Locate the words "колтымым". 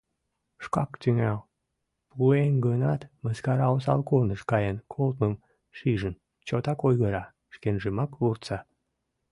4.93-5.35